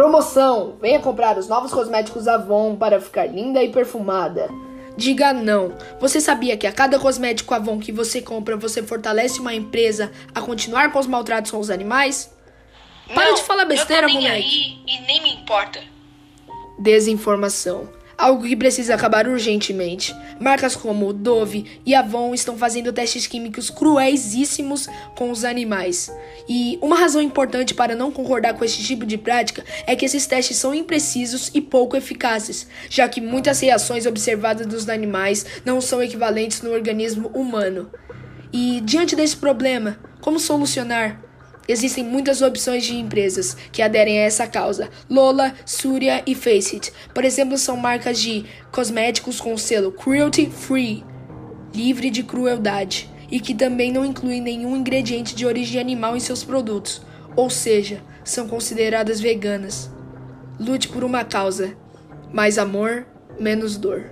Promoção! 0.00 0.78
Venha 0.80 0.98
comprar 0.98 1.36
os 1.36 1.46
novos 1.46 1.70
cosméticos 1.70 2.26
Avon 2.26 2.74
para 2.74 3.02
ficar 3.02 3.26
linda 3.26 3.62
e 3.62 3.68
perfumada. 3.68 4.48
Diga 4.96 5.34
não. 5.34 5.74
Você 6.00 6.22
sabia 6.22 6.56
que 6.56 6.66
a 6.66 6.72
cada 6.72 6.98
cosmético 6.98 7.52
Avon 7.52 7.78
que 7.78 7.92
você 7.92 8.22
compra, 8.22 8.56
você 8.56 8.82
fortalece 8.82 9.40
uma 9.40 9.52
empresa 9.52 10.10
a 10.34 10.40
continuar 10.40 10.90
com 10.90 10.98
os 10.98 11.06
maltratos 11.06 11.50
com 11.50 11.58
os 11.58 11.68
animais? 11.68 12.34
Para 13.12 13.26
Não, 13.26 13.34
de 13.34 13.42
falar 13.42 13.66
besteira, 13.66 14.06
eu 14.06 14.08
tô 14.08 14.14
nem 14.14 14.22
moleque. 14.22 14.82
aí 14.86 14.94
e 14.96 15.00
nem 15.06 15.22
me 15.22 15.34
importa. 15.34 15.82
Desinformação. 16.78 17.86
Algo 18.20 18.44
que 18.44 18.54
precisa 18.54 18.94
acabar 18.94 19.26
urgentemente. 19.26 20.14
Marcas 20.38 20.76
como 20.76 21.10
Dove 21.10 21.64
e 21.86 21.94
Avon 21.94 22.34
estão 22.34 22.54
fazendo 22.54 22.92
testes 22.92 23.26
químicos 23.26 23.70
cruelíssimos 23.70 24.86
com 25.16 25.30
os 25.30 25.42
animais. 25.42 26.12
E 26.46 26.78
uma 26.82 26.96
razão 26.96 27.22
importante 27.22 27.72
para 27.72 27.94
não 27.94 28.12
concordar 28.12 28.52
com 28.52 28.62
esse 28.62 28.82
tipo 28.82 29.06
de 29.06 29.16
prática 29.16 29.64
é 29.86 29.96
que 29.96 30.04
esses 30.04 30.26
testes 30.26 30.58
são 30.58 30.74
imprecisos 30.74 31.50
e 31.54 31.62
pouco 31.62 31.96
eficazes, 31.96 32.66
já 32.90 33.08
que 33.08 33.22
muitas 33.22 33.58
reações 33.60 34.04
observadas 34.04 34.66
dos 34.66 34.86
animais 34.90 35.46
não 35.64 35.80
são 35.80 36.02
equivalentes 36.02 36.60
no 36.60 36.72
organismo 36.72 37.28
humano. 37.28 37.90
E 38.52 38.82
diante 38.82 39.16
desse 39.16 39.38
problema, 39.38 39.98
como 40.20 40.38
solucionar? 40.38 41.29
Existem 41.70 42.02
muitas 42.02 42.42
opções 42.42 42.84
de 42.84 42.96
empresas 42.96 43.56
que 43.70 43.80
aderem 43.80 44.18
a 44.18 44.22
essa 44.22 44.44
causa. 44.44 44.90
Lola, 45.08 45.54
Surya 45.64 46.20
e 46.26 46.34
Faceit, 46.34 46.92
por 47.14 47.24
exemplo, 47.24 47.56
são 47.56 47.76
marcas 47.76 48.18
de 48.18 48.44
cosméticos 48.72 49.40
com 49.40 49.56
selo 49.56 49.92
cruelty 49.92 50.50
free, 50.50 51.04
livre 51.72 52.10
de 52.10 52.24
crueldade, 52.24 53.08
e 53.30 53.38
que 53.38 53.54
também 53.54 53.92
não 53.92 54.04
incluem 54.04 54.40
nenhum 54.40 54.76
ingrediente 54.76 55.32
de 55.32 55.46
origem 55.46 55.80
animal 55.80 56.16
em 56.16 56.20
seus 56.20 56.42
produtos, 56.42 57.02
ou 57.36 57.48
seja, 57.48 58.02
são 58.24 58.48
consideradas 58.48 59.20
veganas. 59.20 59.88
Lute 60.58 60.88
por 60.88 61.04
uma 61.04 61.22
causa. 61.22 61.76
Mais 62.32 62.58
amor, 62.58 63.06
menos 63.38 63.76
dor. 63.76 64.10